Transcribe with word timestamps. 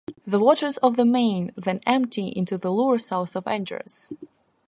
The 0.25 0.39
waters 0.39 0.77
of 0.77 0.95
the 0.95 1.05
Maine 1.05 1.51
then 1.55 1.79
empty 1.85 2.29
into 2.29 2.57
the 2.57 2.71
Loire 2.71 2.97
south 2.97 3.35
of 3.35 3.45
Angers. 3.45 4.11